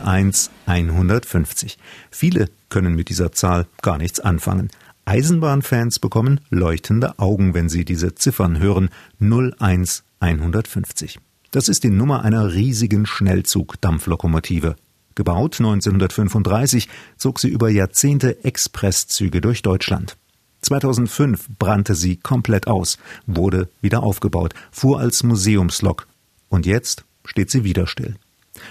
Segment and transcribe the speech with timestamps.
[0.00, 1.78] 01150.
[2.10, 4.70] Viele können mit dieser Zahl gar nichts anfangen.
[5.04, 8.88] Eisenbahnfans bekommen leuchtende Augen, wenn sie diese Ziffern hören.
[9.20, 11.18] 01150.
[11.50, 14.76] Das ist die Nummer einer riesigen Schnellzug-Dampflokomotive.
[15.14, 16.88] Gebaut 1935
[17.18, 20.16] zog sie über Jahrzehnte Expresszüge durch Deutschland.
[20.62, 22.96] 2005 brannte sie komplett aus,
[23.26, 26.06] wurde wieder aufgebaut, fuhr als Museumslok.
[26.48, 28.16] Und jetzt steht sie wieder still.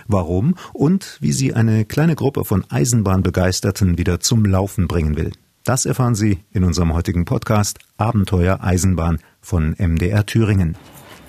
[0.08, 5.32] Warum und wie sie eine kleine Gruppe von Eisenbahnbegeisterten wieder zum Laufen bringen will.
[5.64, 10.76] Das erfahren Sie in unserem heutigen Podcast Abenteuer Eisenbahn von MDR Thüringen.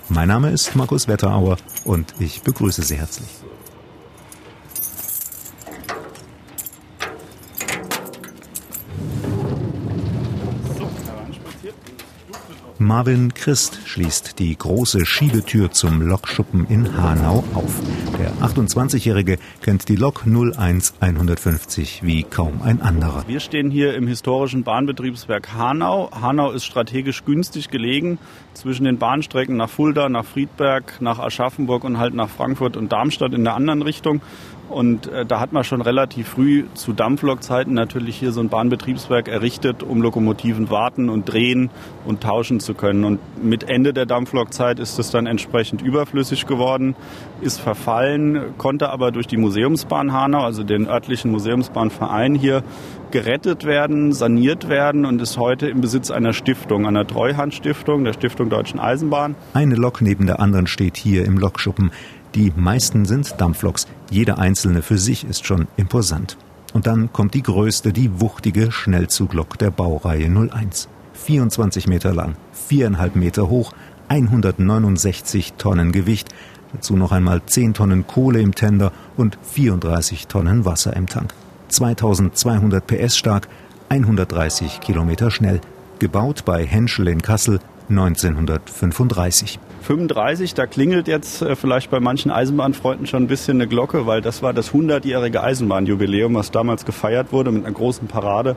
[0.09, 3.29] Mein Name ist Markus Wetterauer und ich begrüße Sie herzlich.
[12.83, 17.79] Marvin Christ schließt die große Schiebetür zum Lokschuppen in Hanau auf.
[18.19, 23.23] Der 28-Jährige kennt die Lok 01150 wie kaum ein anderer.
[23.25, 26.11] Wir stehen hier im historischen Bahnbetriebswerk Hanau.
[26.11, 28.19] Hanau ist strategisch günstig gelegen
[28.53, 33.33] zwischen den Bahnstrecken nach Fulda, nach Friedberg, nach Aschaffenburg und halt nach Frankfurt und Darmstadt
[33.33, 34.21] in der anderen Richtung.
[34.69, 39.27] Und äh, da hat man schon relativ früh zu Dampflokzeiten natürlich hier so ein Bahnbetriebswerk
[39.27, 41.69] errichtet, um Lokomotiven warten und drehen
[42.05, 43.03] und tauschen zu können.
[43.03, 46.95] Und mit Ende der Dampflokzeit ist es dann entsprechend überflüssig geworden,
[47.41, 52.63] ist verfallen, konnte aber durch die Museumsbahn Hanau, also den örtlichen Museumsbahnverein hier,
[53.11, 58.49] gerettet werden, saniert werden und ist heute im Besitz einer Stiftung, einer Treuhandstiftung, der Stiftung
[58.49, 59.35] Deutschen Eisenbahn.
[59.53, 61.91] Eine Lok neben der anderen steht hier im Lokschuppen.
[62.35, 66.35] Die meisten sind Dampfloks, jede einzelne für sich ist schon imposant.
[66.73, 70.89] Und dann kommt die größte, die wuchtige Schnellzuglok der Baureihe 01.
[71.13, 73.73] 24 Meter lang, viereinhalb Meter hoch,
[74.07, 76.29] 169 Tonnen Gewicht,
[76.73, 81.35] dazu noch einmal 10 Tonnen Kohle im Tender und 34 Tonnen Wasser im Tank.
[81.69, 83.47] 2200 PS stark,
[83.89, 85.61] 130 Kilometer schnell,
[85.99, 89.59] gebaut bei Henschel in Kassel 1935.
[89.81, 94.21] 35, da klingelt jetzt äh, vielleicht bei manchen Eisenbahnfreunden schon ein bisschen eine Glocke, weil
[94.21, 98.55] das war das 100-jährige Eisenbahnjubiläum, was damals gefeiert wurde mit einer großen Parade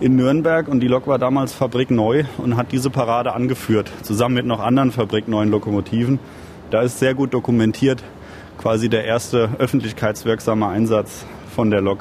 [0.00, 0.68] in Nürnberg.
[0.68, 4.92] Und die Lok war damals fabrikneu und hat diese Parade angeführt, zusammen mit noch anderen
[4.92, 6.18] fabrikneuen Lokomotiven.
[6.70, 8.02] Da ist sehr gut dokumentiert,
[8.58, 11.98] quasi der erste öffentlichkeitswirksame Einsatz von der Lok.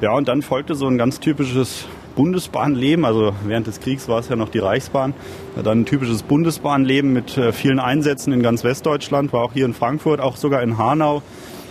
[0.00, 3.04] Ja, und dann folgte so ein ganz typisches Bundesbahnleben.
[3.04, 5.14] Also während des Kriegs war es ja noch die Reichsbahn.
[5.62, 9.74] Dann ein typisches Bundesbahnleben mit äh, vielen Einsätzen in ganz Westdeutschland, war auch hier in
[9.74, 11.22] Frankfurt, auch sogar in Hanau,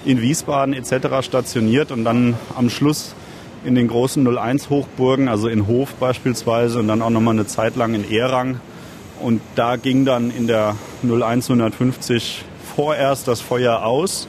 [0.05, 1.25] in Wiesbaden etc.
[1.25, 3.15] stationiert und dann am Schluss
[3.65, 7.75] in den großen 01 Hochburgen, also in Hof beispielsweise und dann auch nochmal eine Zeit
[7.75, 8.59] lang in Erang.
[9.21, 12.43] Und da ging dann in der 01 150
[12.75, 14.27] vorerst das Feuer aus.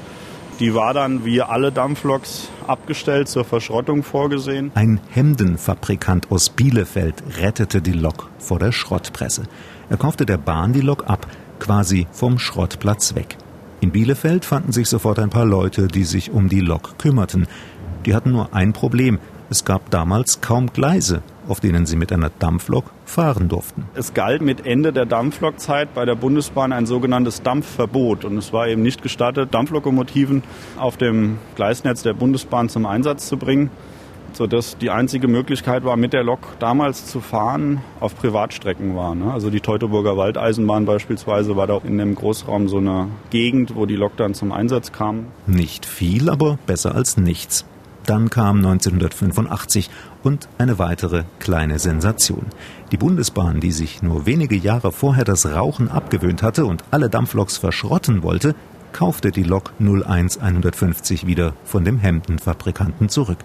[0.61, 4.71] Die war dann wie alle Dampfloks abgestellt, zur Verschrottung vorgesehen.
[4.75, 9.45] Ein Hemdenfabrikant aus Bielefeld rettete die Lok vor der Schrottpresse.
[9.91, 11.27] Er kaufte der Bahn die Lok ab,
[11.59, 13.37] quasi vom Schrottplatz weg.
[13.81, 17.49] In Bielefeld fanden sich sofort ein paar Leute, die sich um die Lok kümmerten.
[18.07, 19.19] Die hatten nur ein Problem.
[19.51, 23.85] Es gab damals kaum Gleise auf denen sie mit einer Dampflok fahren durften.
[23.95, 28.69] Es galt mit Ende der Dampflokzeit bei der Bundesbahn ein sogenanntes Dampfverbot und es war
[28.69, 30.43] eben nicht gestattet, Dampflokomotiven
[30.79, 33.71] auf dem Gleisnetz der Bundesbahn zum Einsatz zu bringen,
[34.33, 39.15] sodass die einzige Möglichkeit war, mit der Lok damals zu fahren, auf Privatstrecken war.
[39.15, 39.33] Ne?
[39.33, 43.97] Also die Teutoburger Waldeisenbahn beispielsweise war da in dem Großraum so eine Gegend, wo die
[43.97, 45.27] Lok dann zum Einsatz kam.
[45.47, 47.65] Nicht viel, aber besser als nichts.
[48.07, 49.89] Dann kam 1985
[50.23, 52.47] und eine weitere kleine Sensation.
[52.93, 57.57] Die Bundesbahn, die sich nur wenige Jahre vorher das Rauchen abgewöhnt hatte und alle Dampfloks
[57.57, 58.55] verschrotten wollte,
[58.93, 63.39] kaufte die Lok 01150 wieder von dem Hemdenfabrikanten zurück.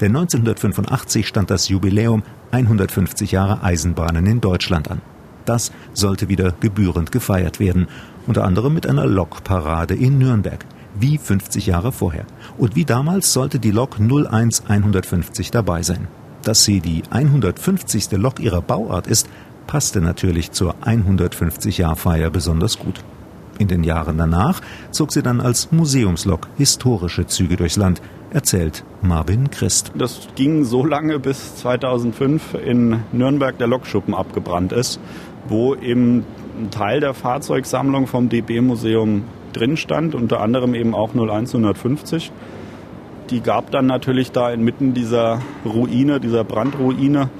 [0.00, 5.02] Denn 1985 stand das Jubiläum 150 Jahre Eisenbahnen in Deutschland an.
[5.44, 7.88] Das sollte wieder gebührend gefeiert werden,
[8.26, 10.64] unter anderem mit einer Lokparade in Nürnberg
[10.98, 12.26] wie 50 Jahre vorher.
[12.58, 16.08] Und wie damals sollte die Lok 01150 dabei sein.
[16.42, 18.12] Dass sie die 150.
[18.12, 19.28] Lok ihrer Bauart ist,
[19.66, 23.02] passte natürlich zur 150-Jahr-Feier besonders gut.
[23.58, 24.60] In den Jahren danach
[24.90, 29.92] zog sie dann als Museumslok historische Züge durchs Land, erzählt Marvin Christ.
[29.94, 35.00] Das ging so lange, bis 2005 in Nürnberg der Lokschuppen abgebrannt ist,
[35.48, 36.24] wo eben
[36.58, 39.24] ein Teil der Fahrzeugsammlung vom DB-Museum
[39.56, 42.32] drin stand, unter anderem eben auch 01150.
[43.30, 47.30] Die gab dann natürlich da inmitten dieser Ruine, dieser Brandruine,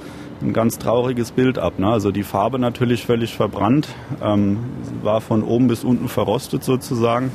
[0.41, 1.79] ein ganz trauriges Bild ab.
[1.79, 1.87] Ne?
[1.87, 3.87] Also die Farbe natürlich völlig verbrannt,
[4.21, 4.59] ähm,
[5.01, 7.31] war von oben bis unten verrostet sozusagen.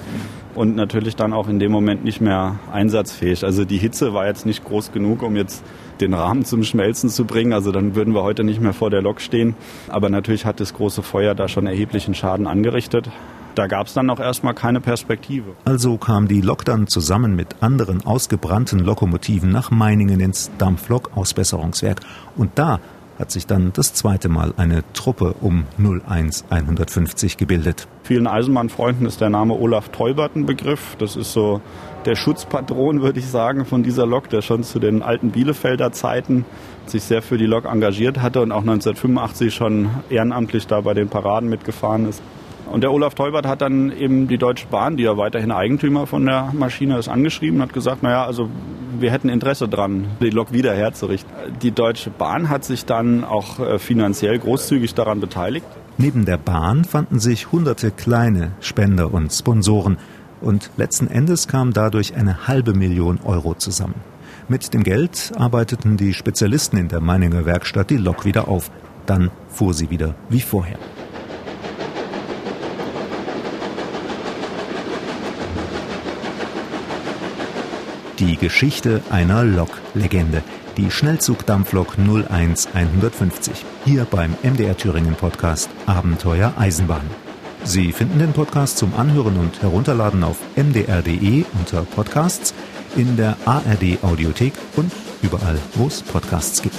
[0.55, 3.45] und natürlich dann auch in dem Moment nicht mehr einsatzfähig.
[3.45, 5.65] Also die Hitze war jetzt nicht groß genug, um jetzt
[6.01, 7.53] den Rahmen zum Schmelzen zu bringen.
[7.53, 9.55] Also dann würden wir heute nicht mehr vor der Lok stehen.
[9.89, 13.09] Aber natürlich hat das große Feuer da schon erheblichen Schaden angerichtet.
[13.55, 15.53] Da gab es dann auch erstmal keine Perspektive.
[15.65, 22.01] Also kam die Lok dann zusammen mit anderen ausgebrannten Lokomotiven nach Meiningen ins Dampflok-Ausbesserungswerk.
[22.37, 22.81] Und da
[23.19, 27.87] hat sich dann das zweite Mal eine Truppe um 01 150 gebildet.
[28.03, 30.97] Vielen Eisenbahnfreunden ist der Name Olaf Teubert ein Begriff.
[30.99, 31.61] Das ist so
[32.05, 36.45] der Schutzpatron, würde ich sagen, von dieser Lok, der schon zu den alten Bielefelder Zeiten
[36.87, 41.09] sich sehr für die Lok engagiert hatte und auch 1985 schon ehrenamtlich da bei den
[41.09, 42.23] Paraden mitgefahren ist.
[42.73, 46.25] Und der Olaf Teubert hat dann eben die Deutsche Bahn, die ja weiterhin Eigentümer von
[46.25, 48.49] der Maschine ist, angeschrieben und hat gesagt, naja, also
[48.99, 51.31] wir hätten Interesse dran, die Lok wieder herzurichten.
[51.61, 55.67] Die Deutsche Bahn hat sich dann auch äh, finanziell großzügig daran beteiligt.
[55.99, 59.99] Neben der Bahn fanden sich hunderte kleine Spender und Sponsoren
[60.41, 63.97] und letzten Endes kam dadurch eine halbe Million Euro zusammen.
[64.49, 68.71] Mit dem Geld arbeiteten die Spezialisten in der Meininger Werkstatt die Lok wieder auf.
[69.05, 70.79] Dann fuhr sie wieder wie vorher.
[78.23, 80.45] Die Geschichte einer Lok-Legende.
[80.77, 83.65] Die Schnellzugdampflok 01150.
[83.85, 87.03] Hier beim MDR Thüringen Podcast Abenteuer Eisenbahn.
[87.65, 92.55] Sie finden den Podcast zum Anhören und Herunterladen auf mdr.de unter Podcasts,
[92.95, 94.93] in der ARD Audiothek und
[95.23, 96.77] überall, wo es Podcasts gibt.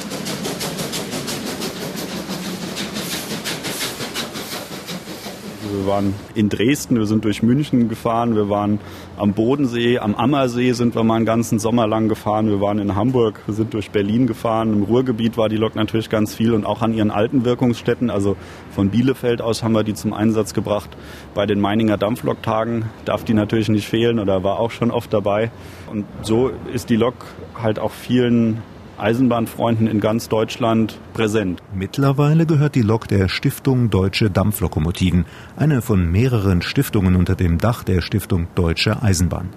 [5.73, 8.79] Wir waren in Dresden, wir sind durch München gefahren, wir waren
[9.23, 12.93] am Bodensee, am Ammersee sind wir mal einen ganzen Sommer lang gefahren, wir waren in
[12.93, 16.81] Hamburg, sind durch Berlin gefahren, im Ruhrgebiet war die Lok natürlich ganz viel und auch
[16.81, 18.35] an ihren alten Wirkungsstätten, also
[18.71, 20.89] von Bielefeld aus haben wir die zum Einsatz gebracht.
[21.33, 25.51] Bei den Meininger Dampfloktagen darf die natürlich nicht fehlen oder war auch schon oft dabei.
[25.89, 27.15] Und so ist die Lok
[27.55, 28.61] halt auch vielen
[28.97, 31.61] Eisenbahnfreunden in ganz Deutschland präsent.
[31.73, 35.25] Mittlerweile gehört die Lok der Stiftung Deutsche Dampflokomotiven,
[35.55, 39.49] eine von mehreren Stiftungen unter dem Dach der Stiftung Deutsche Eisenbahn.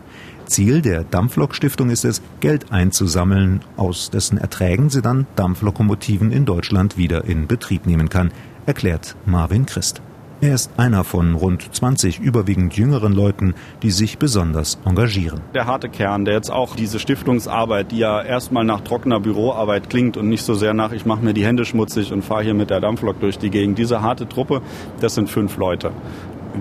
[0.46, 6.96] Ziel der Dampflok-Stiftung ist es, Geld einzusammeln, aus dessen Erträgen sie dann Dampflokomotiven in Deutschland
[6.96, 8.30] wieder in Betrieb nehmen kann,
[8.64, 10.00] erklärt Marvin Christ.
[10.42, 15.40] Er ist einer von rund 20 überwiegend jüngeren Leuten, die sich besonders engagieren.
[15.54, 20.18] Der harte Kern, der jetzt auch diese Stiftungsarbeit, die ja erstmal nach trockener Büroarbeit klingt
[20.18, 22.68] und nicht so sehr nach, ich mache mir die Hände schmutzig und fahre hier mit
[22.68, 23.78] der Dampflok durch die Gegend.
[23.78, 24.60] Diese harte Truppe,
[25.00, 25.92] das sind fünf Leute.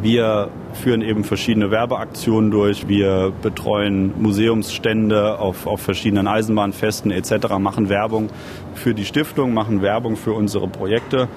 [0.02, 2.88] Wir führen eben verschiedene Werbeaktionen durch.
[2.88, 8.30] Wir betreuen Museumsstände auf, auf verschiedenen Eisenbahnfesten etc., machen Werbung
[8.74, 11.30] für die Stiftung, machen Werbung für unsere Projekte.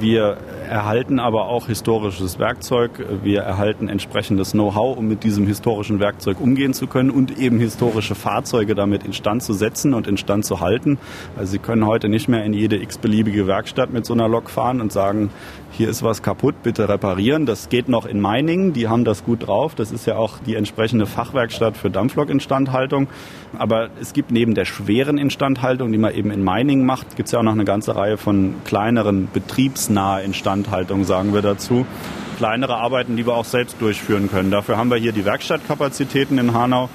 [0.00, 2.90] Wir erhalten aber auch historisches Werkzeug.
[3.22, 8.14] Wir erhalten entsprechendes Know-how, um mit diesem historischen Werkzeug umgehen zu können und eben historische
[8.14, 10.98] Fahrzeuge damit instand zu setzen und instand zu halten.
[11.36, 14.80] Also Sie können heute nicht mehr in jede x-beliebige Werkstatt mit so einer Lok fahren
[14.80, 15.30] und sagen,
[15.76, 17.44] hier ist was kaputt, bitte reparieren.
[17.44, 19.74] Das geht noch in Meiningen, die haben das gut drauf.
[19.74, 23.08] Das ist ja auch die entsprechende Fachwerkstatt für Dampflok-Instandhaltung.
[23.58, 27.32] Aber es gibt neben der schweren Instandhaltung, die man eben in Meiningen macht, gibt es
[27.32, 31.86] ja auch noch eine ganze Reihe von kleineren betriebsnahe Instandhaltungen, sagen wir dazu.
[32.38, 34.50] Kleinere Arbeiten, die wir auch selbst durchführen können.
[34.50, 36.90] Dafür haben wir hier die Werkstattkapazitäten in Hanau.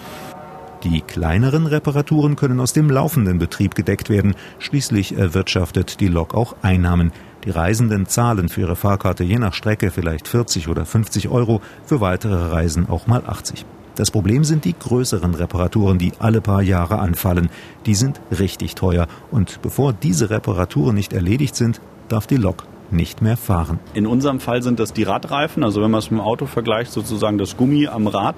[0.83, 4.35] Die kleineren Reparaturen können aus dem laufenden Betrieb gedeckt werden.
[4.57, 7.11] Schließlich erwirtschaftet die Lok auch Einnahmen.
[7.43, 12.01] Die Reisenden zahlen für ihre Fahrkarte je nach Strecke vielleicht 40 oder 50 Euro, für
[12.01, 13.65] weitere Reisen auch mal 80.
[13.95, 17.49] Das Problem sind die größeren Reparaturen, die alle paar Jahre anfallen.
[17.85, 23.21] Die sind richtig teuer und bevor diese Reparaturen nicht erledigt sind, darf die Lok nicht
[23.21, 23.79] mehr fahren.
[23.93, 26.91] In unserem Fall sind das die Radreifen, also wenn man es mit dem Auto vergleicht,
[26.91, 28.35] sozusagen das Gummi am Rad.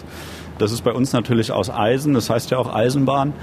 [0.58, 3.34] Das ist bei uns natürlich aus Eisen, das heißt ja auch Eisenbahn.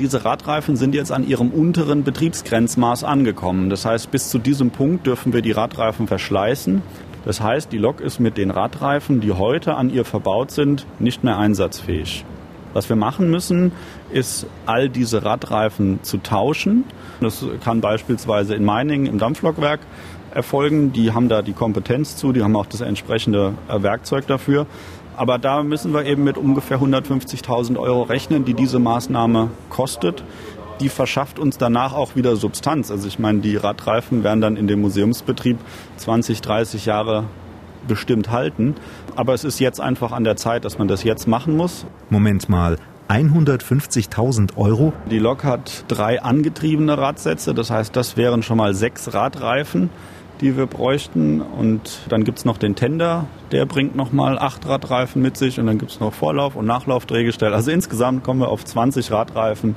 [0.00, 3.70] Diese Radreifen sind jetzt an ihrem unteren Betriebsgrenzmaß angekommen.
[3.70, 6.82] Das heißt, bis zu diesem Punkt dürfen wir die Radreifen verschleißen.
[7.24, 11.22] Das heißt, die Lok ist mit den Radreifen, die heute an ihr verbaut sind, nicht
[11.22, 12.24] mehr einsatzfähig.
[12.72, 13.70] Was wir machen müssen,
[14.12, 16.84] ist all diese Radreifen zu tauschen.
[17.20, 19.78] Das kann beispielsweise in Meiningen im Dampflokwerk
[20.34, 20.92] erfolgen.
[20.92, 24.66] Die haben da die Kompetenz zu, die haben auch das entsprechende Werkzeug dafür.
[25.16, 30.24] Aber da müssen wir eben mit ungefähr 150.000 Euro rechnen, die diese Maßnahme kostet.
[30.80, 32.90] Die verschafft uns danach auch wieder Substanz.
[32.90, 35.58] Also ich meine, die Radreifen werden dann in dem Museumsbetrieb
[35.98, 37.24] 20, 30 Jahre
[37.86, 38.74] bestimmt halten.
[39.14, 41.86] Aber es ist jetzt einfach an der Zeit, dass man das jetzt machen muss.
[42.10, 42.76] Moment mal.
[43.08, 44.92] 150.000 Euro?
[45.10, 49.90] Die Lok hat drei angetriebene Radsätze, das heißt, das wären schon mal sechs Radreifen
[50.40, 51.40] die wir bräuchten.
[51.40, 55.58] Und dann gibt es noch den Tender, der bringt nochmal acht Radreifen mit sich.
[55.60, 57.54] Und dann gibt es noch Vorlauf- und Nachlaufdrehgestell.
[57.54, 59.76] Also insgesamt kommen wir auf 20 Radreifen,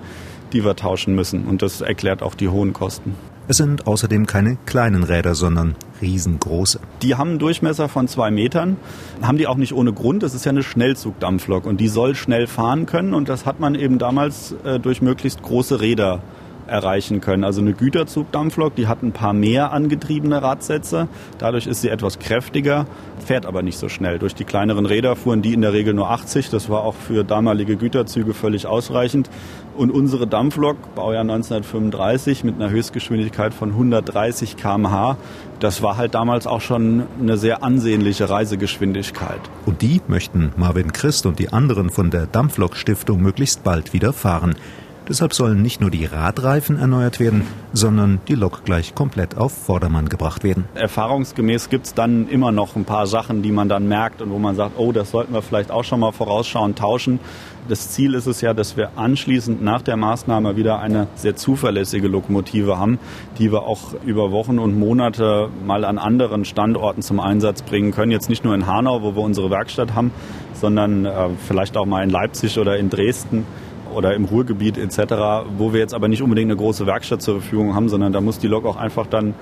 [0.53, 1.45] die wir tauschen müssen.
[1.45, 3.15] Und das erklärt auch die hohen Kosten.
[3.49, 6.81] Es sind außerdem keine kleinen Räder, sondern riesengroße.
[7.01, 8.75] Die haben einen Durchmesser von zwei Metern,
[9.21, 10.21] haben die auch nicht ohne Grund.
[10.21, 13.73] Das ist ja eine Schnellzugdampflok und die soll schnell fahren können und das hat man
[13.75, 16.21] eben damals äh, durch möglichst große Räder
[16.67, 17.43] erreichen können.
[17.43, 21.07] Also eine Güterzugdampflok, die hat ein paar mehr angetriebene Radsätze.
[21.37, 22.85] Dadurch ist sie etwas kräftiger,
[23.25, 24.19] fährt aber nicht so schnell.
[24.19, 26.49] Durch die kleineren Räder fuhren die in der Regel nur 80.
[26.49, 29.29] Das war auch für damalige Güterzüge völlig ausreichend.
[29.75, 35.17] Und unsere Dampflok, Baujahr 1935, mit einer Höchstgeschwindigkeit von 130 km/h,
[35.59, 39.39] das war halt damals auch schon eine sehr ansehnliche Reisegeschwindigkeit.
[39.65, 44.13] Und die möchten Marvin Christ und die anderen von der Dampflok Stiftung möglichst bald wieder
[44.13, 44.55] fahren.
[45.09, 50.09] Deshalb sollen nicht nur die Radreifen erneuert werden, sondern die Lok gleich komplett auf Vordermann
[50.09, 50.65] gebracht werden.
[50.75, 54.37] Erfahrungsgemäß gibt es dann immer noch ein paar Sachen, die man dann merkt und wo
[54.37, 57.19] man sagt, oh, das sollten wir vielleicht auch schon mal vorausschauen, tauschen.
[57.69, 62.07] Das Ziel ist es ja, dass wir anschließend nach der Maßnahme wieder eine sehr zuverlässige
[62.07, 62.99] Lokomotive haben,
[63.39, 68.11] die wir auch über Wochen und Monate mal an anderen Standorten zum Einsatz bringen können.
[68.11, 70.11] Jetzt nicht nur in Hanau, wo wir unsere Werkstatt haben,
[70.53, 73.45] sondern äh, vielleicht auch mal in Leipzig oder in Dresden
[73.97, 77.75] oder im Ruhrgebiet etc., wo wir jetzt aber nicht unbedingt eine große Werkstatt zur Verfügung
[77.75, 79.33] haben, sondern da muss die Lok auch einfach dann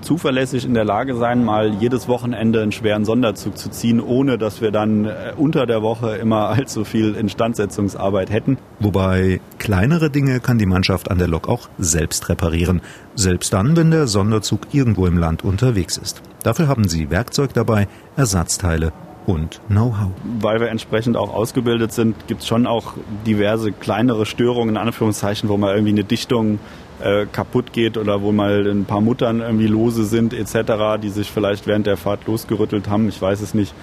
[0.00, 4.60] zuverlässig in der Lage sein, mal jedes Wochenende einen schweren Sonderzug zu ziehen, ohne dass
[4.60, 8.58] wir dann äh, unter der Woche immer allzu viel Instandsetzungsarbeit hätten.
[8.78, 12.80] Wobei kleinere Dinge kann die Mannschaft an der Lok auch selbst reparieren,
[13.16, 16.22] selbst dann, wenn der Sonderzug irgendwo im Land unterwegs ist.
[16.42, 18.92] Dafür haben sie Werkzeug dabei, Ersatzteile
[19.28, 20.10] und Know-how.
[20.40, 22.94] Weil wir entsprechend auch ausgebildet sind, gibt es schon auch
[23.26, 26.58] diverse kleinere Störungen, in Anführungszeichen, wo mal irgendwie eine Dichtung
[27.00, 31.30] äh, kaputt geht oder wo mal ein paar Muttern irgendwie lose sind etc., die sich
[31.30, 33.08] vielleicht während der Fahrt losgerüttelt haben.
[33.08, 33.74] Ich weiß es nicht.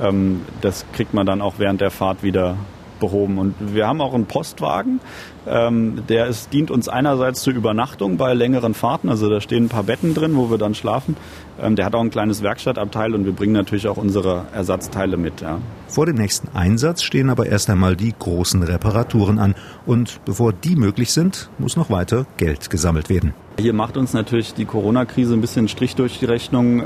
[0.00, 2.56] Ähm, das kriegt man dann auch während der Fahrt wieder
[3.04, 3.38] behoben.
[3.38, 5.00] Und wir haben auch einen Postwagen,
[5.46, 9.68] ähm, der ist, dient uns einerseits zur Übernachtung bei längeren Fahrten, also da stehen ein
[9.68, 11.16] paar Betten drin, wo wir dann schlafen.
[11.60, 15.42] Ähm, der hat auch ein kleines Werkstattabteil und wir bringen natürlich auch unsere Ersatzteile mit.
[15.42, 15.58] Ja.
[15.88, 19.54] Vor dem nächsten Einsatz stehen aber erst einmal die großen Reparaturen an
[19.86, 23.34] und bevor die möglich sind, muss noch weiter Geld gesammelt werden.
[23.58, 26.84] Hier macht uns natürlich die Corona-Krise ein bisschen Strich durch die Rechnung.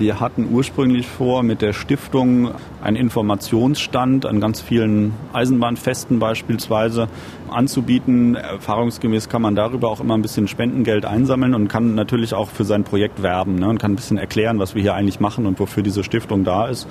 [0.00, 2.52] Wir hatten ursprünglich vor, mit der Stiftung
[2.82, 7.08] einen Informationsstand an ganz vielen Eisenbahnfesten beispielsweise
[7.50, 8.34] anzubieten.
[8.34, 12.64] Erfahrungsgemäß kann man darüber auch immer ein bisschen Spendengeld einsammeln und kann natürlich auch für
[12.64, 15.60] sein Projekt werben ne, und kann ein bisschen erklären, was wir hier eigentlich machen und
[15.60, 16.88] wofür diese Stiftung da ist.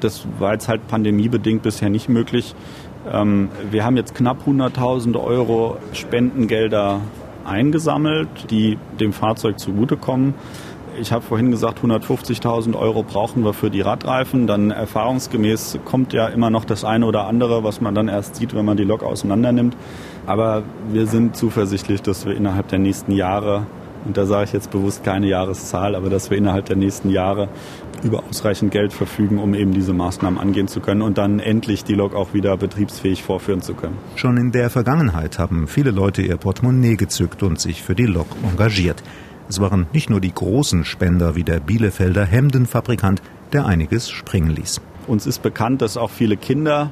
[0.00, 2.56] Das war jetzt halt pandemiebedingt bisher nicht möglich.
[3.08, 7.02] Ähm, wir haben jetzt knapp 100.000 Euro Spendengelder
[7.44, 10.34] eingesammelt, die dem Fahrzeug zugutekommen.
[11.00, 14.46] Ich habe vorhin gesagt, 150.000 Euro brauchen wir für die Radreifen.
[14.46, 18.54] Dann erfahrungsgemäß kommt ja immer noch das eine oder andere, was man dann erst sieht,
[18.54, 19.76] wenn man die Lok auseinander nimmt.
[20.26, 23.66] Aber wir sind zuversichtlich, dass wir innerhalb der nächsten Jahre,
[24.04, 27.48] und da sage ich jetzt bewusst keine Jahreszahl, aber dass wir innerhalb der nächsten Jahre
[28.02, 31.94] über ausreichend Geld verfügen, um eben diese Maßnahmen angehen zu können und dann endlich die
[31.94, 33.96] Lok auch wieder betriebsfähig vorführen zu können.
[34.16, 38.26] Schon in der Vergangenheit haben viele Leute ihr Portemonnaie gezückt und sich für die Lok
[38.50, 39.02] engagiert.
[39.52, 43.20] Es waren nicht nur die großen Spender wie der Bielefelder Hemdenfabrikant,
[43.52, 44.80] der einiges springen ließ.
[45.06, 46.90] Uns ist bekannt, dass auch viele Kinder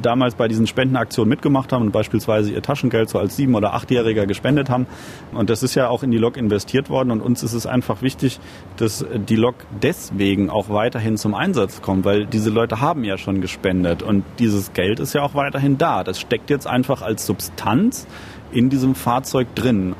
[0.00, 4.24] damals bei diesen Spendenaktionen mitgemacht haben und beispielsweise ihr Taschengeld so als sieben- oder achtjähriger
[4.24, 4.86] gespendet haben.
[5.34, 7.10] Und das ist ja auch in die Lok investiert worden.
[7.10, 8.40] Und uns ist es einfach wichtig,
[8.78, 13.42] dass die Lok deswegen auch weiterhin zum Einsatz kommt, weil diese Leute haben ja schon
[13.42, 16.02] gespendet und dieses Geld ist ja auch weiterhin da.
[16.02, 18.06] Das steckt jetzt einfach als Substanz
[18.52, 19.94] in diesem Fahrzeug drin.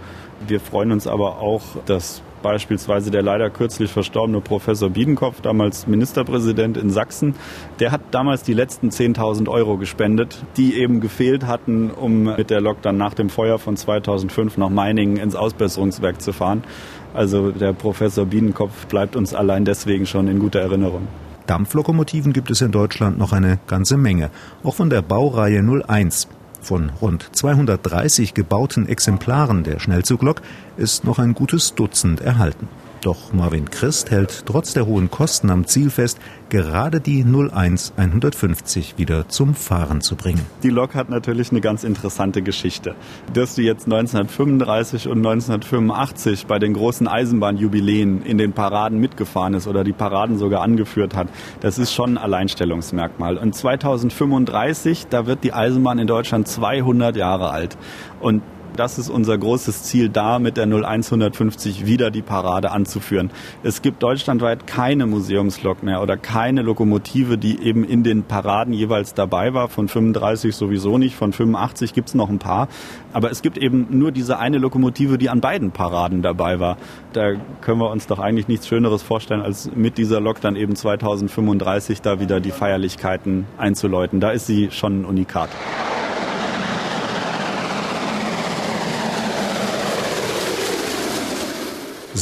[0.47, 6.77] Wir freuen uns aber auch, dass beispielsweise der leider kürzlich verstorbene Professor Biedenkopf, damals Ministerpräsident
[6.77, 7.35] in Sachsen,
[7.79, 12.61] der hat damals die letzten 10.000 Euro gespendet, die eben gefehlt hatten, um mit der
[12.61, 16.65] Lok dann nach dem Feuer von 2005 nach Meiningen ins Ausbesserungswerk zu fahren.
[17.13, 21.09] Also der Professor Biedenkopf bleibt uns allein deswegen schon in guter Erinnerung.
[21.47, 24.31] Dampflokomotiven gibt es in Deutschland noch eine ganze Menge,
[24.63, 26.29] auch von der Baureihe 01.
[26.61, 30.43] Von rund 230 gebauten Exemplaren der Schnellzuglok
[30.77, 32.69] ist noch ein gutes Dutzend erhalten.
[33.03, 36.19] Doch Marvin Christ hält trotz der hohen Kosten am Ziel fest,
[36.51, 40.45] gerade die 01 150 wieder zum Fahren zu bringen.
[40.63, 42.95] Die Lok hat natürlich eine ganz interessante Geschichte.
[43.33, 49.67] Dass sie jetzt 1935 und 1985 bei den großen Eisenbahnjubiläen in den Paraden mitgefahren ist
[49.67, 51.29] oder die Paraden sogar angeführt hat,
[51.61, 53.39] das ist schon ein Alleinstellungsmerkmal.
[53.39, 57.79] Und 2035, da wird die Eisenbahn in Deutschland 200 Jahre alt.
[58.21, 58.43] Und
[58.77, 63.31] Das ist unser großes Ziel, da mit der 01150 wieder die Parade anzuführen.
[63.63, 69.15] Es gibt deutschlandweit keine Museumslok mehr oder keine Lokomotive, die eben in den Paraden jeweils
[69.15, 69.69] dabei war.
[69.69, 72.69] Von 35 sowieso nicht, von 85 gibt es noch ein paar.
[73.13, 76.77] Aber es gibt eben nur diese eine Lokomotive, die an beiden Paraden dabei war.
[77.13, 80.77] Da können wir uns doch eigentlich nichts Schöneres vorstellen, als mit dieser Lok dann eben
[80.77, 84.21] 2035 da wieder die Feierlichkeiten einzuläuten.
[84.21, 85.51] Da ist sie schon ein Unikat.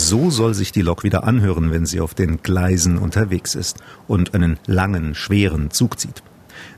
[0.08, 4.34] So soll sich die Lok wieder anhören, wenn sie auf den Gleisen unterwegs ist und
[4.34, 6.22] einen langen, schweren Zug zieht.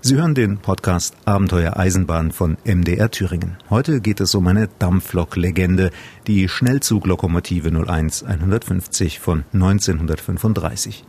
[0.01, 3.57] Sie hören den Podcast Abenteuer Eisenbahn von MDR Thüringen.
[3.71, 5.93] Heute geht es um eine Dampflok-Legende,
[6.27, 11.05] die Schnellzuglokomotive 01 150 von 1935.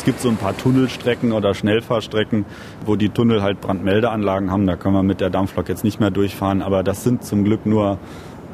[0.06, 2.46] gibt so ein paar Tunnelstrecken oder Schnellfahrstrecken,
[2.86, 4.64] wo die Tunnel halt Brandmeldeanlagen haben.
[4.64, 6.62] Da können wir mit der Dampflok jetzt nicht mehr durchfahren.
[6.62, 7.98] Aber das sind zum Glück nur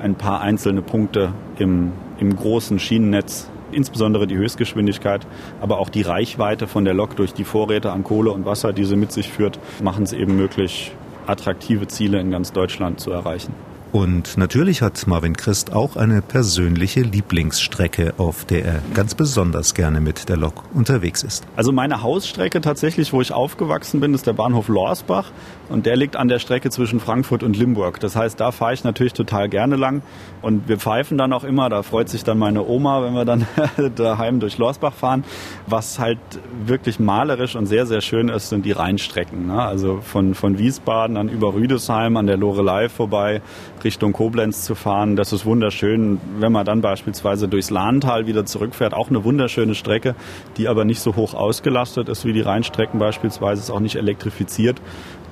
[0.00, 3.50] ein paar einzelne Punkte im, im großen Schienennetz.
[3.70, 5.26] Insbesondere die Höchstgeschwindigkeit,
[5.60, 8.84] aber auch die Reichweite von der Lok durch die Vorräte an Kohle und Wasser, die
[8.84, 10.92] sie mit sich führt, machen es eben möglich,
[11.26, 13.54] attraktive Ziele in ganz Deutschland zu erreichen.
[13.92, 20.00] Und natürlich hat Marvin Christ auch eine persönliche Lieblingsstrecke, auf der er ganz besonders gerne
[20.00, 21.46] mit der Lok unterwegs ist.
[21.56, 25.30] Also meine Hausstrecke tatsächlich, wo ich aufgewachsen bin, ist der Bahnhof Lorsbach
[25.68, 28.00] und der liegt an der Strecke zwischen Frankfurt und Limburg.
[28.00, 30.00] Das heißt, da fahre ich natürlich total gerne lang
[30.40, 33.46] und wir pfeifen dann auch immer, da freut sich dann meine Oma, wenn wir dann
[33.96, 35.22] daheim durch Lorsbach fahren.
[35.66, 36.18] Was halt
[36.64, 39.48] wirklich malerisch und sehr, sehr schön ist, sind die Rheinstrecken.
[39.48, 39.62] Ne?
[39.62, 43.42] Also von, von Wiesbaden dann über Rüdesheim an der Lorelei vorbei
[43.84, 45.16] Richtung Koblenz zu fahren.
[45.16, 46.20] Das ist wunderschön.
[46.38, 50.14] Wenn man dann beispielsweise durchs Lahntal wieder zurückfährt, auch eine wunderschöne Strecke,
[50.56, 54.80] die aber nicht so hoch ausgelastet ist wie die Rheinstrecken beispielsweise, ist auch nicht elektrifiziert.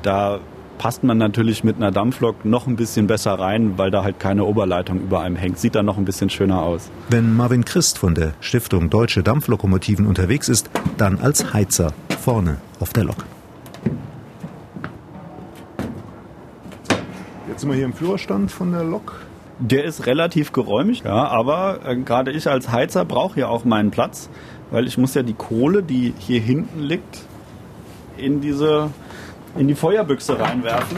[0.03, 0.40] Da
[0.81, 4.44] passt man natürlich mit einer Dampflok noch ein bisschen besser rein, weil da halt keine
[4.44, 5.59] Oberleitung über einem hängt.
[5.59, 6.90] Sieht dann noch ein bisschen schöner aus.
[7.11, 12.94] Wenn Marvin Christ von der Stiftung Deutsche Dampflokomotiven unterwegs ist, dann als Heizer vorne auf
[12.94, 13.27] der Lok.
[17.61, 19.20] Jetzt sind wir hier im Führerstand von der Lok.
[19.59, 23.90] Der ist relativ geräumig, ja, aber äh, gerade ich als Heizer brauche ja auch meinen
[23.90, 24.31] Platz,
[24.70, 27.18] weil ich muss ja die Kohle, die hier hinten liegt,
[28.16, 28.88] in diese
[29.59, 30.96] in die Feuerbüchse reinwerfen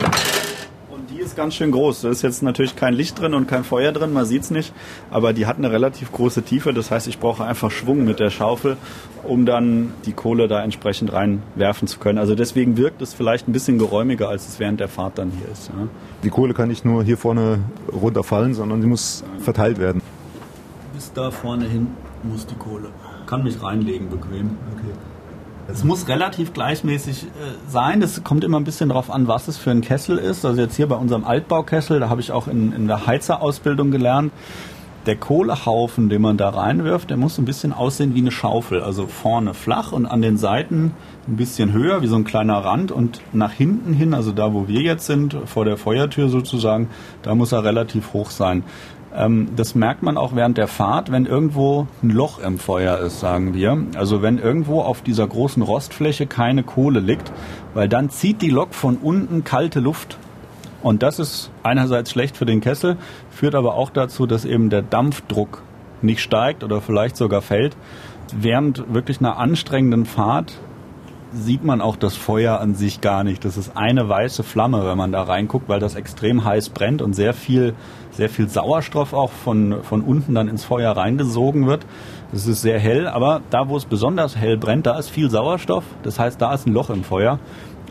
[1.22, 2.02] ist ganz schön groß.
[2.02, 4.72] Da ist jetzt natürlich kein Licht drin und kein Feuer drin, man sieht es nicht.
[5.11, 6.72] Aber die hat eine relativ große Tiefe.
[6.72, 8.76] Das heißt, ich brauche einfach Schwung mit der Schaufel,
[9.22, 12.18] um dann die Kohle da entsprechend reinwerfen zu können.
[12.18, 15.50] Also deswegen wirkt es vielleicht ein bisschen geräumiger, als es während der Fahrt dann hier
[15.50, 15.68] ist.
[15.68, 15.88] Ja.
[16.22, 17.61] Die Kohle kann nicht nur hier vorne
[17.92, 20.02] runterfallen, sondern sie muss verteilt werden.
[20.94, 21.88] Bis da vorne hin
[22.22, 22.90] muss die Kohle.
[23.26, 24.56] Kann mich reinlegen bequem.
[24.76, 24.92] Okay.
[25.72, 27.26] Es muss relativ gleichmäßig äh,
[27.66, 28.00] sein.
[28.00, 30.44] Das kommt immer ein bisschen darauf an, was es für ein Kessel ist.
[30.44, 34.32] Also jetzt hier bei unserem Altbaukessel, da habe ich auch in, in der Heizerausbildung gelernt,
[35.06, 38.82] der Kohlehaufen, den man da reinwirft, der muss ein bisschen aussehen wie eine Schaufel.
[38.82, 40.92] Also vorne flach und an den Seiten
[41.26, 42.92] ein bisschen höher, wie so ein kleiner Rand.
[42.92, 46.90] Und nach hinten hin, also da, wo wir jetzt sind, vor der Feuertür sozusagen,
[47.22, 48.62] da muss er relativ hoch sein.
[49.14, 53.20] Ähm, das merkt man auch während der Fahrt, wenn irgendwo ein Loch im Feuer ist,
[53.20, 53.77] sagen wir.
[53.96, 57.33] Also wenn irgendwo auf dieser großen Rostfläche keine Kohle liegt,
[57.75, 60.18] weil dann zieht die Lok von unten kalte Luft.
[60.83, 62.96] Und das ist einerseits schlecht für den Kessel,
[63.31, 65.62] führt aber auch dazu, dass eben der Dampfdruck
[66.01, 67.77] nicht steigt oder vielleicht sogar fällt.
[68.35, 70.55] Während wirklich einer anstrengenden Fahrt
[71.35, 73.45] sieht man auch das Feuer an sich gar nicht.
[73.45, 77.14] Das ist eine weiße Flamme, wenn man da reinguckt, weil das extrem heiß brennt und
[77.14, 77.75] sehr viel,
[78.11, 81.87] sehr viel Sauerstoff auch von, von unten dann ins Feuer reingesogen wird.
[82.33, 85.85] Es ist sehr hell, aber da, wo es besonders hell brennt, da ist viel Sauerstoff.
[86.03, 87.38] Das heißt, da ist ein Loch im Feuer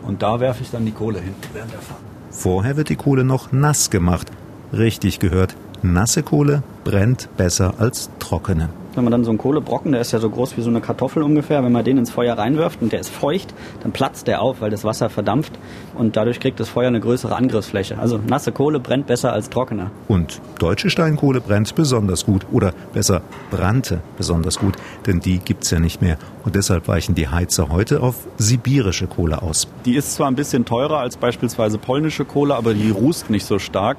[0.06, 2.00] und da werfe ich dann die Kohle hin während der Fahrt.
[2.30, 4.30] Vorher wird die Kohle noch nass gemacht.
[4.72, 8.70] Richtig gehört, nasse Kohle brennt besser als trockene.
[8.94, 11.22] Wenn man dann so einen Kohlebrocken, der ist ja so groß wie so eine Kartoffel
[11.22, 14.60] ungefähr, wenn man den ins Feuer reinwirft und der ist feucht, dann platzt der auf,
[14.60, 15.52] weil das Wasser verdampft
[15.94, 17.98] und dadurch kriegt das Feuer eine größere Angriffsfläche.
[17.98, 19.90] Also nasse Kohle brennt besser als trockene.
[20.08, 24.74] Und deutsche Steinkohle brennt besonders gut oder besser brannte besonders gut,
[25.06, 29.40] denn die gibt's ja nicht mehr und deshalb weichen die Heizer heute auf sibirische Kohle
[29.40, 29.68] aus.
[29.86, 33.58] Die ist zwar ein bisschen teurer als beispielsweise polnische Kohle, aber die rußt nicht so
[33.58, 33.98] stark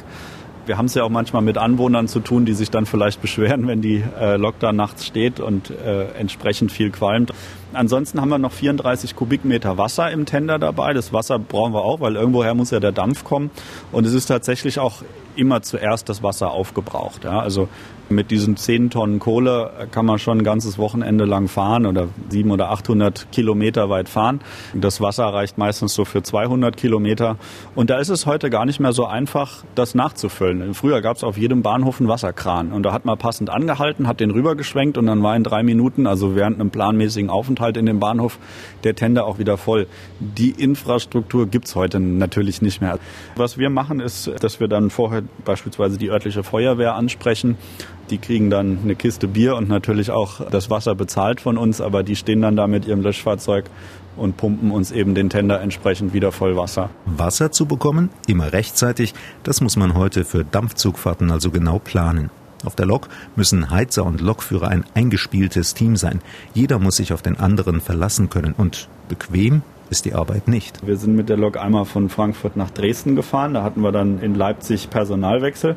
[0.65, 3.67] Wir haben es ja auch manchmal mit Anwohnern zu tun, die sich dann vielleicht beschweren,
[3.67, 7.32] wenn die äh, Lok da nachts steht und äh, entsprechend viel qualmt.
[7.73, 10.93] Ansonsten haben wir noch 34 Kubikmeter Wasser im Tender dabei.
[10.93, 13.52] Das Wasser brauchen wir auch, weil irgendwoher muss ja der Dampf kommen.
[13.91, 15.02] Und es ist tatsächlich auch
[15.36, 17.23] immer zuerst das Wasser aufgebraucht.
[17.23, 17.39] Ja.
[17.39, 17.67] Also
[18.13, 22.63] mit diesen 10 Tonnen Kohle kann man schon ein ganzes Wochenende lang fahren oder 700
[22.63, 24.41] oder 800 Kilometer weit fahren.
[24.73, 27.38] Das Wasser reicht meistens so für 200 Kilometer.
[27.76, 30.73] Und da ist es heute gar nicht mehr so einfach, das nachzufüllen.
[30.73, 32.71] Früher gab es auf jedem Bahnhof einen Wasserkran.
[32.71, 36.08] Und da hat man passend angehalten, hat den rübergeschwenkt und dann war in drei Minuten,
[36.08, 38.39] also während einem planmäßigen Aufenthalt in dem Bahnhof,
[38.84, 39.88] der Tender auch wieder voll.
[40.19, 42.99] Die Infrastruktur gibt's heute natürlich nicht mehr.
[43.36, 47.58] Was wir machen, ist, dass wir dann vorher beispielsweise die örtliche Feuerwehr ansprechen
[48.10, 52.04] die kriegen dann eine Kiste Bier und natürlich auch das Wasser bezahlt von uns, aber
[52.04, 53.66] die stehen dann da mit ihrem Löschfahrzeug
[54.16, 56.89] und pumpen uns eben den Tender entsprechend wieder voll Wasser.
[57.06, 59.13] Wasser zu bekommen, immer rechtzeitig,
[59.44, 62.30] das muss man heute für Dampfzugfahrten also genau planen.
[62.66, 66.22] Auf der Lok müssen Heizer und Lokführer ein eingespieltes Team sein.
[66.54, 70.86] Jeder muss sich auf den anderen verlassen können und bequem ist die Arbeit nicht.
[70.88, 73.54] Wir sind mit der Lok einmal von Frankfurt nach Dresden gefahren.
[73.54, 75.76] Da hatten wir dann in Leipzig Personalwechsel.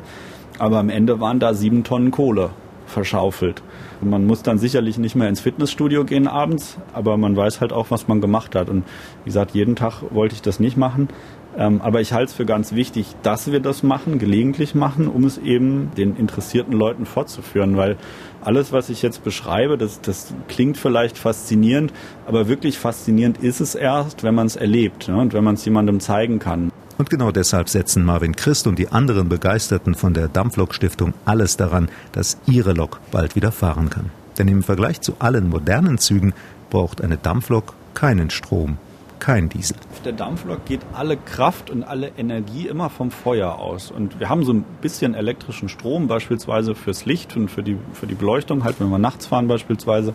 [0.59, 2.49] Aber am Ende waren da sieben Tonnen Kohle
[2.87, 3.61] verschaufelt.
[4.01, 7.91] Man muss dann sicherlich nicht mehr ins Fitnessstudio gehen abends, aber man weiß halt auch,
[7.91, 8.69] was man gemacht hat.
[8.69, 8.83] Und
[9.23, 11.09] wie gesagt, jeden Tag wollte ich das nicht machen.
[11.57, 15.23] Ähm, aber ich halte es für ganz wichtig, dass wir das machen, gelegentlich machen, um
[15.23, 17.97] es eben den interessierten Leuten fortzuführen, weil
[18.41, 21.93] alles, was ich jetzt beschreibe, das, das klingt vielleicht faszinierend,
[22.27, 25.65] aber wirklich faszinierend ist es erst, wenn man es erlebt ne, und wenn man es
[25.65, 26.71] jemandem zeigen kann.
[26.97, 31.55] Und genau deshalb setzen Marvin Christ und die anderen Begeisterten von der Dampflok Stiftung alles
[31.55, 34.09] daran, dass ihre Lok bald wieder fahren kann.
[34.39, 36.33] Denn im Vergleich zu allen modernen Zügen
[36.69, 38.77] braucht eine Dampflok keinen Strom,
[39.19, 39.77] kein Diesel.
[39.91, 43.91] Auf der Dampflok geht alle Kraft und alle Energie immer vom Feuer aus.
[43.91, 48.07] Und wir haben so ein bisschen elektrischen Strom, beispielsweise fürs Licht und für die, für
[48.07, 50.13] die Beleuchtung, halt wenn wir nachts fahren beispielsweise.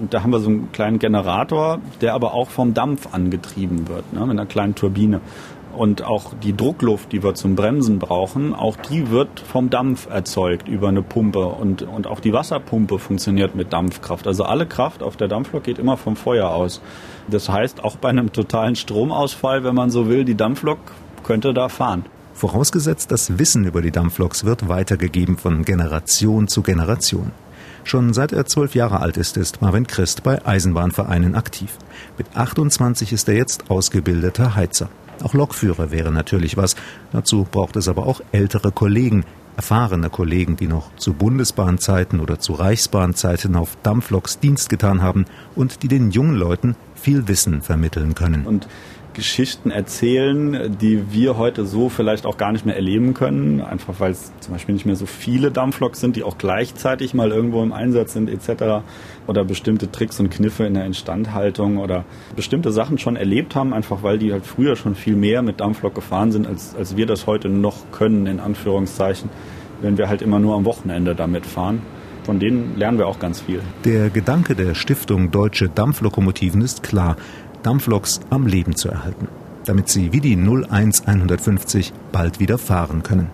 [0.00, 4.12] Und da haben wir so einen kleinen Generator, der aber auch vom Dampf angetrieben wird,
[4.12, 5.20] ne, mit einer kleinen Turbine.
[5.78, 10.66] Und auch die Druckluft, die wir zum Bremsen brauchen, auch die wird vom Dampf erzeugt
[10.66, 11.46] über eine Pumpe.
[11.46, 14.26] Und, und auch die Wasserpumpe funktioniert mit Dampfkraft.
[14.26, 16.80] Also alle Kraft auf der Dampflok geht immer vom Feuer aus.
[17.30, 20.80] Das heißt, auch bei einem totalen Stromausfall, wenn man so will, die Dampflok
[21.22, 22.04] könnte da fahren.
[22.34, 27.30] Vorausgesetzt, das Wissen über die Dampfloks wird weitergegeben von Generation zu Generation.
[27.84, 31.70] Schon seit er zwölf Jahre alt ist, ist Marvin Christ bei Eisenbahnvereinen aktiv.
[32.16, 34.88] Mit 28 ist er jetzt ausgebildeter Heizer.
[35.22, 36.76] Auch Lokführer wäre natürlich was.
[37.12, 39.24] Dazu braucht es aber auch ältere Kollegen,
[39.56, 45.24] erfahrene Kollegen, die noch zu Bundesbahnzeiten oder zu Reichsbahnzeiten auf Dampfloks Dienst getan haben
[45.56, 48.46] und die den jungen Leuten viel Wissen vermitteln können.
[48.46, 48.68] Und
[49.18, 54.12] Geschichten erzählen, die wir heute so vielleicht auch gar nicht mehr erleben können, einfach weil
[54.12, 57.72] es zum Beispiel nicht mehr so viele Dampfloks sind, die auch gleichzeitig mal irgendwo im
[57.72, 58.84] Einsatz sind etc.
[59.26, 62.04] oder bestimmte Tricks und Kniffe in der Instandhaltung oder
[62.36, 65.96] bestimmte Sachen schon erlebt haben, einfach weil die halt früher schon viel mehr mit Dampflok
[65.96, 69.30] gefahren sind, als, als wir das heute noch können, in Anführungszeichen,
[69.82, 71.82] wenn wir halt immer nur am Wochenende damit fahren.
[72.22, 73.62] Von denen lernen wir auch ganz viel.
[73.86, 77.16] Der Gedanke der Stiftung Deutsche Dampflokomotiven ist klar.
[77.62, 79.28] Dampfloks am Leben zu erhalten,
[79.64, 83.30] damit sie wie die 01150 bald wieder fahren können.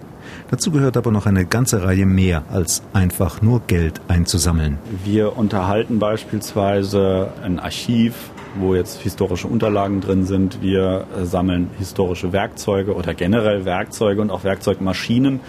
[0.51, 4.79] Dazu gehört aber noch eine ganze Reihe mehr als einfach nur Geld einzusammeln.
[5.05, 8.15] Wir unterhalten beispielsweise ein Archiv,
[8.57, 10.63] wo jetzt historische Unterlagen drin sind.
[10.63, 15.41] Wir sammeln historische Werkzeuge oder generell Werkzeuge und auch Werkzeugmaschinen,